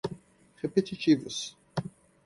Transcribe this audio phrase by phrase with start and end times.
[0.61, 1.55] repetitivos